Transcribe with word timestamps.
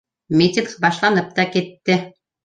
Митинг 0.39 0.71
башланып 0.85 1.29
та 1.39 1.45
китте 1.57 1.99